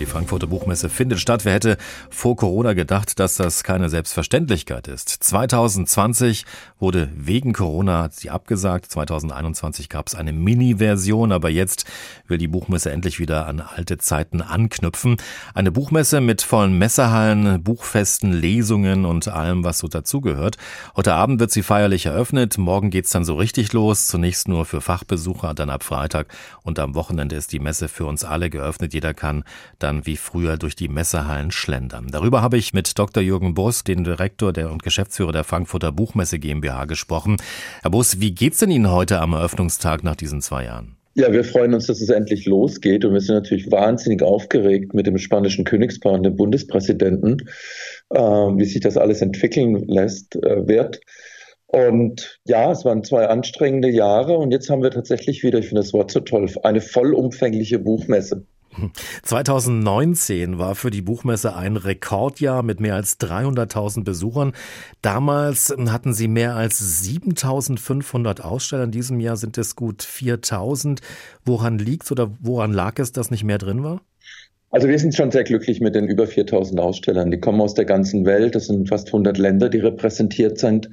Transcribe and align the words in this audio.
Die 0.00 0.06
Frankfurter 0.06 0.46
Buchmesse 0.46 0.90
findet 0.90 1.18
statt. 1.18 1.44
Wer 1.44 1.54
hätte 1.54 1.76
vor 2.08 2.36
Corona 2.36 2.72
gedacht, 2.74 3.18
dass 3.18 3.34
das 3.34 3.64
keine 3.64 3.88
Selbstverständlichkeit 3.88 4.86
ist? 4.86 5.08
2020 5.08 6.44
wurde 6.78 7.10
wegen 7.16 7.52
Corona 7.52 8.08
sie 8.12 8.30
abgesagt. 8.30 8.92
2021 8.92 9.88
gab 9.88 10.06
es 10.06 10.14
eine 10.14 10.32
Mini-Version, 10.32 11.32
aber 11.32 11.48
jetzt 11.50 11.84
will 12.28 12.38
die 12.38 12.46
Buchmesse 12.46 12.92
endlich 12.92 13.18
wieder 13.18 13.48
an 13.48 13.60
alte 13.60 13.98
Zeiten 13.98 14.40
anknüpfen. 14.40 15.16
Eine 15.52 15.72
Buchmesse 15.72 16.20
mit 16.20 16.42
vollen 16.42 16.78
Messehallen, 16.78 17.60
Buchfesten, 17.64 18.32
Lesungen 18.32 19.04
und 19.04 19.26
allem, 19.26 19.64
was 19.64 19.78
so 19.78 19.88
dazugehört. 19.88 20.58
Heute 20.94 21.14
Abend 21.14 21.40
wird 21.40 21.50
sie 21.50 21.64
feierlich 21.64 22.06
eröffnet. 22.06 22.56
Morgen 22.56 22.90
geht's 22.90 23.10
dann 23.10 23.24
so 23.24 23.34
richtig 23.34 23.72
los. 23.72 24.06
Zunächst 24.06 24.46
nur 24.46 24.64
für 24.64 24.80
Fachbesucher, 24.80 25.54
dann 25.54 25.70
ab 25.70 25.82
Freitag 25.82 26.28
und 26.62 26.78
am 26.78 26.94
Wochenende 26.94 27.34
ist 27.34 27.52
die 27.52 27.58
Messe 27.58 27.88
für 27.88 28.06
uns 28.06 28.22
alle 28.22 28.48
geöffnet. 28.48 28.94
Jeder 28.94 29.12
kann 29.12 29.42
dann 29.88 30.04
wie 30.04 30.16
früher 30.16 30.58
durch 30.58 30.76
die 30.76 30.88
Messehallen 30.88 31.50
schlendern. 31.50 32.08
Darüber 32.10 32.42
habe 32.42 32.58
ich 32.58 32.74
mit 32.74 32.98
Dr. 32.98 33.22
Jürgen 33.22 33.54
Bus, 33.54 33.84
den 33.84 34.04
Direktor 34.04 34.52
der 34.52 34.70
und 34.70 34.82
Geschäftsführer 34.82 35.32
der 35.32 35.44
Frankfurter 35.44 35.92
Buchmesse 35.92 36.38
GmbH, 36.38 36.84
gesprochen. 36.84 37.38
Herr 37.80 37.90
Bus, 37.90 38.20
wie 38.20 38.32
geht's 38.32 38.58
denn 38.58 38.70
Ihnen 38.70 38.92
heute 38.92 39.18
am 39.18 39.32
Eröffnungstag 39.32 40.04
nach 40.04 40.14
diesen 40.14 40.42
zwei 40.42 40.64
Jahren? 40.66 40.96
Ja, 41.14 41.32
wir 41.32 41.42
freuen 41.42 41.72
uns, 41.72 41.86
dass 41.86 42.02
es 42.02 42.10
endlich 42.10 42.44
losgeht 42.44 43.04
und 43.06 43.14
wir 43.14 43.20
sind 43.20 43.34
natürlich 43.34 43.72
wahnsinnig 43.72 44.22
aufgeregt 44.22 44.92
mit 44.92 45.06
dem 45.06 45.16
spanischen 45.16 45.64
Königspaar 45.64 46.12
und 46.12 46.22
dem 46.22 46.36
Bundespräsidenten, 46.36 47.48
äh, 48.10 48.18
wie 48.18 48.64
sich 48.66 48.80
das 48.80 48.98
alles 48.98 49.22
entwickeln 49.22 49.88
lässt, 49.88 50.36
äh, 50.36 50.68
wird. 50.68 51.00
Und 51.66 52.40
ja, 52.44 52.70
es 52.70 52.84
waren 52.84 53.04
zwei 53.04 53.26
anstrengende 53.26 53.88
Jahre 53.88 54.36
und 54.36 54.52
jetzt 54.52 54.68
haben 54.68 54.82
wir 54.82 54.90
tatsächlich 54.90 55.42
wieder, 55.42 55.58
ich 55.58 55.68
finde 55.68 55.80
das 55.80 55.94
Wort 55.94 56.10
so 56.10 56.20
toll, 56.20 56.50
eine 56.62 56.82
vollumfängliche 56.82 57.78
Buchmesse. 57.78 58.46
2019 59.22 60.58
war 60.58 60.74
für 60.74 60.90
die 60.90 61.02
Buchmesse 61.02 61.54
ein 61.54 61.76
Rekordjahr 61.76 62.62
mit 62.62 62.80
mehr 62.80 62.94
als 62.94 63.18
300.000 63.20 64.04
Besuchern. 64.04 64.52
Damals 65.02 65.74
hatten 65.88 66.14
sie 66.14 66.28
mehr 66.28 66.56
als 66.56 67.04
7.500 67.04 68.40
Aussteller. 68.40 68.84
In 68.84 68.90
diesem 68.90 69.20
Jahr 69.20 69.36
sind 69.36 69.58
es 69.58 69.76
gut 69.76 70.02
4.000. 70.02 71.00
Woran 71.44 71.78
liegt 71.78 72.10
oder 72.10 72.30
woran 72.40 72.72
lag 72.72 72.98
es, 72.98 73.12
dass 73.12 73.30
nicht 73.30 73.44
mehr 73.44 73.58
drin 73.58 73.82
war? 73.82 74.00
Also 74.70 74.88
wir 74.88 74.98
sind 74.98 75.14
schon 75.14 75.30
sehr 75.30 75.44
glücklich 75.44 75.80
mit 75.80 75.94
den 75.94 76.08
über 76.08 76.26
4000 76.26 76.78
Ausstellern. 76.78 77.30
Die 77.30 77.40
kommen 77.40 77.60
aus 77.60 77.74
der 77.74 77.86
ganzen 77.86 78.26
Welt. 78.26 78.54
Das 78.54 78.66
sind 78.66 78.88
fast 78.88 79.08
100 79.08 79.38
Länder, 79.38 79.70
die 79.70 79.78
repräsentiert 79.78 80.58
sind. 80.58 80.90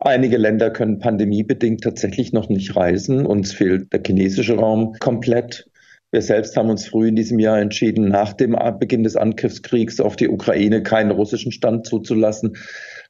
Einige 0.00 0.36
Länder 0.36 0.70
können 0.70 0.98
pandemiebedingt 0.98 1.82
tatsächlich 1.82 2.32
noch 2.32 2.48
nicht 2.48 2.74
reisen. 2.74 3.24
Uns 3.24 3.52
fehlt 3.52 3.92
der 3.92 4.02
chinesische 4.04 4.56
Raum 4.56 4.94
komplett. 4.98 5.70
Wir 6.14 6.22
selbst 6.22 6.56
haben 6.56 6.70
uns 6.70 6.86
früh 6.86 7.08
in 7.08 7.16
diesem 7.16 7.40
Jahr 7.40 7.58
entschieden, 7.58 8.06
nach 8.06 8.34
dem 8.34 8.56
Beginn 8.78 9.02
des 9.02 9.16
Angriffskriegs 9.16 9.98
auf 9.98 10.14
die 10.14 10.28
Ukraine 10.28 10.80
keinen 10.80 11.10
russischen 11.10 11.50
Stand 11.50 11.86
zuzulassen. 11.86 12.56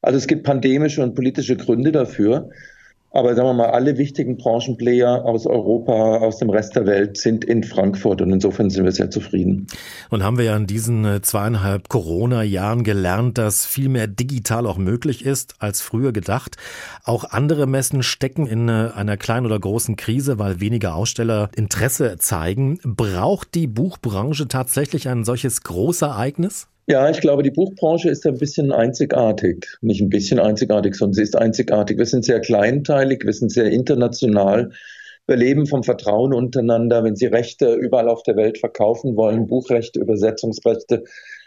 Also 0.01 0.17
es 0.17 0.27
gibt 0.27 0.45
pandemische 0.45 1.03
und 1.03 1.15
politische 1.15 1.55
Gründe 1.55 1.93
dafür. 1.93 2.49
Aber 3.15 3.37
sagen 3.37 3.47
wir 3.47 3.55
mal, 3.55 3.71
alle 3.71 3.97
wichtigen 3.97 4.39
Branchenplayer 4.39 5.25
aus 5.25 5.47
Europa, 5.47 5.93
aus 6.19 6.39
dem 6.39 6.51
Rest 6.51 6.75
der 6.75 6.85
Welt 6.85 7.17
sind 7.17 7.45
in 7.45 7.63
Frankfurt 7.63 8.21
und 8.21 8.33
insofern 8.33 8.71
sind 8.71 8.83
wir 8.85 8.91
sehr 8.91 9.09
zufrieden. 9.09 9.69
Und 10.11 10.25
haben 10.25 10.37
wir 10.37 10.47
ja 10.47 10.57
in 10.57 10.67
diesen 10.67 11.05
äh, 11.05 11.23
zweieinhalb 11.23 11.89
Corona-Jahren 11.89 12.83
gelernt, 12.83 13.39
dass 13.39 13.67
viel 13.67 13.89
mehr 13.89 14.09
digital 14.09 14.67
auch 14.67 14.79
möglich 14.79 15.25
ist 15.25 15.55
als 15.61 15.81
früher 15.81 16.13
gedacht. 16.13 16.57
Auch 17.05 17.23
andere 17.23 17.69
Messen 17.69 18.03
stecken 18.03 18.49
in 18.49 18.69
äh, 18.69 18.91
einer 18.97 19.17
kleinen 19.17 19.47
oder 19.47 19.61
großen 19.61 19.95
Krise, 19.95 20.41
weil 20.41 20.59
weniger 20.59 20.97
Aussteller 20.97 21.51
Interesse 21.55 22.17
zeigen. 22.19 22.81
Braucht 22.83 23.55
die 23.55 23.69
Buchbranche 23.69 24.49
tatsächlich 24.49 25.09
ein 25.09 25.23
solches 25.23 25.63
Großereignis? 25.63 26.67
Ja, 26.87 27.09
ich 27.09 27.21
glaube, 27.21 27.43
die 27.43 27.51
Buchbranche 27.51 28.11
ist 28.11 28.27
ein 28.27 28.37
bisschen 28.37 28.71
einzigartig. 28.71 29.67
Nicht 29.81 30.03
ein 30.03 30.11
bisschen 30.11 30.39
einzigartig, 30.39 30.95
sondern 30.95 31.15
sie 31.15 31.23
ist 31.23 31.37
einzigartig. 31.37 31.97
Wir 31.97 32.05
sind 32.05 32.27
sehr 32.27 32.41
kleinteilig, 32.41 33.25
wir 33.25 33.33
sind 33.33 33.51
sehr 33.51 33.71
international. 33.71 34.71
Wir 35.27 35.37
leben 35.37 35.67
vom 35.67 35.83
Vertrauen 35.83 36.35
untereinander. 36.35 37.03
Wenn 37.03 37.17
Sie 37.17 37.25
Rechte 37.25 37.73
überall 37.75 38.09
auf 38.09 38.23
der 38.23 38.37
Welt 38.37 38.59
verkaufen 38.59 39.17
wollen, 39.17 39.47
Buchrechte, 39.47 39.99
Übersetzungsrechte, 39.99 41.05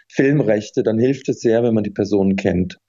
Filmrechte, 0.08 0.82
dann 0.82 0.98
hilft 0.98 1.28
es 1.28 1.40
sehr, 1.40 1.62
wenn 1.62 1.74
man 1.74 1.84
die 1.84 1.90
Personen 1.90 2.34
kennt. 2.34 2.80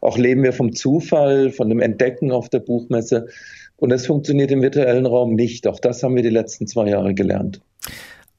Auch 0.00 0.18
leben 0.18 0.42
wir 0.42 0.52
vom 0.52 0.74
Zufall, 0.74 1.52
von 1.52 1.68
dem 1.68 1.78
Entdecken 1.78 2.32
auf 2.32 2.48
der 2.48 2.58
Buchmesse. 2.58 3.28
Und 3.76 3.90
das 3.90 4.06
funktioniert 4.06 4.50
im 4.50 4.62
virtuellen 4.62 5.06
Raum 5.06 5.34
nicht. 5.34 5.68
Auch 5.68 5.78
das 5.78 6.02
haben 6.02 6.16
wir 6.16 6.24
die 6.24 6.30
letzten 6.30 6.66
zwei 6.66 6.88
Jahre 6.88 7.14
gelernt. 7.14 7.60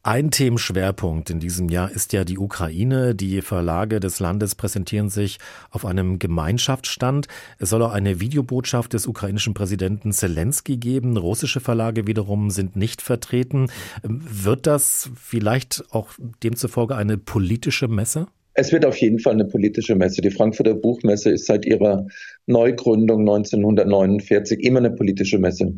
Ein 0.06 0.32
Themenschwerpunkt 0.32 1.30
in 1.30 1.40
diesem 1.40 1.70
Jahr 1.70 1.90
ist 1.90 2.12
ja 2.12 2.26
die 2.26 2.38
Ukraine. 2.38 3.16
Die 3.16 3.42
Verlage 3.42 4.02
des 4.02 4.20
Landes 4.20 4.54
präsentieren 4.54 5.08
sich 5.08 5.38
auf 5.72 5.86
einem 5.86 6.20
Gemeinschaftsstand. 6.20 7.30
Es 7.58 7.70
soll 7.70 7.82
auch 7.84 7.94
eine 7.94 8.20
Videobotschaft 8.20 8.92
des 8.92 9.08
ukrainischen 9.08 9.54
Präsidenten 9.54 10.12
Zelensky 10.12 10.76
geben. 10.76 11.16
Russische 11.16 11.62
Verlage 11.62 12.06
wiederum 12.06 12.50
sind 12.50 12.76
nicht 12.76 13.02
vertreten. 13.02 13.68
Wird 14.04 14.68
das 14.68 15.10
vielleicht 15.16 15.86
auch 15.92 16.10
demzufolge 16.44 16.98
eine 16.98 17.18
politische 17.18 17.88
Messe? 17.88 18.28
Es 18.56 18.74
wird 18.74 18.86
auf 18.86 18.98
jeden 18.98 19.20
Fall 19.20 19.34
eine 19.34 19.46
politische 19.46 19.96
Messe. 19.96 20.22
Die 20.22 20.32
Frankfurter 20.32 20.76
Buchmesse 20.76 21.32
ist 21.32 21.46
seit 21.46 21.66
ihrer 21.66 22.08
Neugründung 22.46 23.22
1949 23.22 24.64
immer 24.66 24.80
eine 24.80 24.92
politische 24.92 25.40
Messe. 25.40 25.74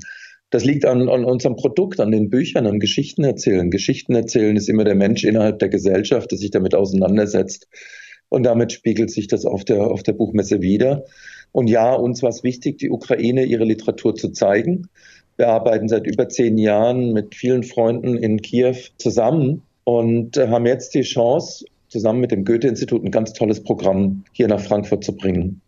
Das 0.51 0.63
liegt 0.63 0.85
an, 0.85 1.09
an 1.09 1.25
unserem 1.25 1.55
Produkt, 1.55 1.99
an 1.99 2.11
den 2.11 2.29
Büchern, 2.29 2.67
an 2.67 2.79
Geschichten 2.79 3.23
erzählen. 3.23 3.71
Geschichten 3.71 4.15
erzählen 4.15 4.55
ist 4.55 4.69
immer 4.69 4.83
der 4.83 4.95
Mensch 4.95 5.23
innerhalb 5.23 5.59
der 5.59 5.69
Gesellschaft, 5.69 6.31
der 6.31 6.37
sich 6.37 6.51
damit 6.51 6.75
auseinandersetzt. 6.75 7.67
Und 8.29 8.43
damit 8.43 8.71
spiegelt 8.71 9.11
sich 9.11 9.27
das 9.27 9.45
auf 9.45 9.65
der, 9.65 9.81
auf 9.83 10.03
der 10.03 10.13
Buchmesse 10.13 10.61
wieder. 10.61 11.05
Und 11.51 11.67
ja, 11.67 11.93
uns 11.93 12.21
war 12.21 12.29
es 12.29 12.43
wichtig, 12.43 12.77
die 12.77 12.89
Ukraine 12.89 13.45
ihre 13.45 13.63
Literatur 13.63 14.15
zu 14.15 14.29
zeigen. 14.29 14.89
Wir 15.37 15.49
arbeiten 15.49 15.87
seit 15.87 16.07
über 16.07 16.29
zehn 16.29 16.57
Jahren 16.57 17.11
mit 17.11 17.35
vielen 17.35 17.63
Freunden 17.63 18.17
in 18.17 18.41
Kiew 18.41 18.75
zusammen 18.97 19.63
und 19.83 20.37
äh, 20.37 20.47
haben 20.47 20.65
jetzt 20.65 20.93
die 20.95 21.01
Chance, 21.01 21.65
zusammen 21.87 22.19
mit 22.19 22.31
dem 22.31 22.43
Goethe-Institut 22.43 23.03
ein 23.03 23.11
ganz 23.11 23.33
tolles 23.33 23.63
Programm 23.63 24.25
hier 24.33 24.47
nach 24.47 24.59
Frankfurt 24.59 25.03
zu 25.03 25.15
bringen. 25.15 25.61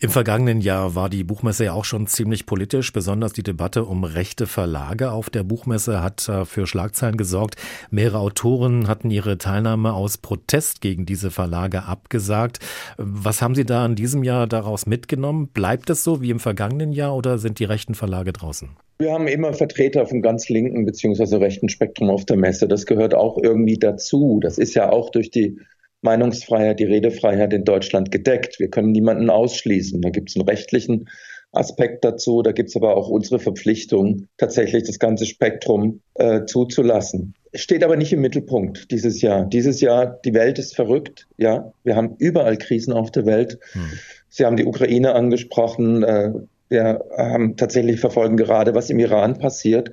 Im 0.00 0.10
vergangenen 0.10 0.60
Jahr 0.60 0.94
war 0.94 1.10
die 1.10 1.24
Buchmesse 1.24 1.64
ja 1.64 1.72
auch 1.72 1.84
schon 1.84 2.06
ziemlich 2.06 2.46
politisch. 2.46 2.92
Besonders 2.92 3.32
die 3.32 3.42
Debatte 3.42 3.84
um 3.84 4.04
rechte 4.04 4.46
Verlage 4.46 5.10
auf 5.10 5.28
der 5.28 5.42
Buchmesse 5.42 6.00
hat 6.00 6.28
äh, 6.28 6.44
für 6.44 6.68
Schlagzeilen 6.68 7.16
gesorgt. 7.16 7.56
Mehrere 7.90 8.20
Autoren 8.20 8.86
hatten 8.86 9.10
ihre 9.10 9.38
Teilnahme 9.38 9.94
aus 9.94 10.16
Protest 10.16 10.82
gegen 10.82 11.04
diese 11.04 11.32
Verlage 11.32 11.82
abgesagt. 11.82 12.60
Was 12.96 13.42
haben 13.42 13.56
Sie 13.56 13.64
da 13.64 13.84
in 13.84 13.96
diesem 13.96 14.22
Jahr 14.22 14.46
daraus 14.46 14.86
mitgenommen? 14.86 15.48
Bleibt 15.48 15.90
es 15.90 16.04
so 16.04 16.22
wie 16.22 16.30
im 16.30 16.38
vergangenen 16.38 16.92
Jahr 16.92 17.16
oder 17.16 17.38
sind 17.38 17.58
die 17.58 17.64
rechten 17.64 17.96
Verlage 17.96 18.32
draußen? 18.32 18.68
Wir 19.00 19.12
haben 19.12 19.26
immer 19.26 19.52
Vertreter 19.52 20.06
vom 20.06 20.22
ganz 20.22 20.48
linken 20.48 20.86
bzw. 20.86 21.38
rechten 21.38 21.68
Spektrum 21.68 22.08
auf 22.08 22.24
der 22.24 22.36
Messe. 22.36 22.68
Das 22.68 22.86
gehört 22.86 23.14
auch 23.14 23.36
irgendwie 23.42 23.78
dazu. 23.78 24.38
Das 24.40 24.58
ist 24.58 24.74
ja 24.74 24.90
auch 24.90 25.10
durch 25.10 25.32
die 25.32 25.58
Meinungsfreiheit, 26.02 26.80
die 26.80 26.84
Redefreiheit 26.84 27.52
in 27.52 27.64
Deutschland 27.64 28.10
gedeckt. 28.10 28.58
Wir 28.58 28.68
können 28.68 28.92
niemanden 28.92 29.30
ausschließen. 29.30 30.00
Da 30.00 30.10
gibt 30.10 30.30
es 30.30 30.36
einen 30.36 30.48
rechtlichen 30.48 31.08
Aspekt 31.52 32.04
dazu. 32.04 32.42
Da 32.42 32.52
gibt 32.52 32.68
es 32.70 32.76
aber 32.76 32.96
auch 32.96 33.08
unsere 33.08 33.38
Verpflichtung, 33.38 34.28
tatsächlich 34.36 34.84
das 34.84 34.98
ganze 34.98 35.26
Spektrum 35.26 36.00
äh, 36.14 36.44
zuzulassen. 36.44 37.34
Steht 37.54 37.82
aber 37.82 37.96
nicht 37.96 38.12
im 38.12 38.20
Mittelpunkt 38.20 38.90
dieses 38.90 39.22
Jahr. 39.22 39.46
Dieses 39.46 39.80
Jahr, 39.80 40.18
die 40.24 40.34
Welt 40.34 40.58
ist 40.58 40.76
verrückt. 40.76 41.26
Ja, 41.38 41.72
wir 41.82 41.96
haben 41.96 42.16
überall 42.18 42.58
Krisen 42.58 42.92
auf 42.92 43.10
der 43.10 43.26
Welt. 43.26 43.58
Hm. 43.72 43.90
Sie 44.28 44.44
haben 44.44 44.56
die 44.56 44.66
Ukraine 44.66 45.14
angesprochen. 45.14 46.02
Äh, 46.02 46.32
wir 46.68 47.04
haben 47.16 47.56
tatsächlich 47.56 47.98
verfolgen 47.98 48.36
gerade, 48.36 48.74
was 48.74 48.90
im 48.90 48.98
Iran 48.98 49.38
passiert. 49.38 49.90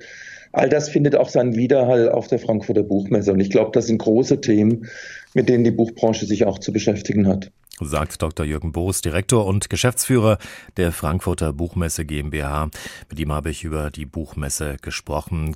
All 0.56 0.70
das 0.70 0.88
findet 0.88 1.16
auch 1.16 1.28
seinen 1.28 1.54
Widerhall 1.54 2.08
auf 2.08 2.28
der 2.28 2.38
Frankfurter 2.38 2.82
Buchmesse. 2.82 3.30
Und 3.30 3.40
ich 3.40 3.50
glaube, 3.50 3.72
das 3.74 3.88
sind 3.88 3.98
große 3.98 4.40
Themen, 4.40 4.88
mit 5.34 5.50
denen 5.50 5.64
die 5.64 5.70
Buchbranche 5.70 6.24
sich 6.24 6.46
auch 6.46 6.58
zu 6.58 6.72
beschäftigen 6.72 7.28
hat. 7.28 7.52
Sagt 7.78 8.22
Dr. 8.22 8.46
Jürgen 8.46 8.72
Boos, 8.72 9.02
Direktor 9.02 9.44
und 9.44 9.68
Geschäftsführer 9.68 10.38
der 10.78 10.92
Frankfurter 10.92 11.52
Buchmesse 11.52 12.06
GmbH. 12.06 12.70
Mit 13.10 13.20
ihm 13.20 13.32
habe 13.32 13.50
ich 13.50 13.64
über 13.64 13.90
die 13.90 14.06
Buchmesse 14.06 14.78
gesprochen. 14.80 15.52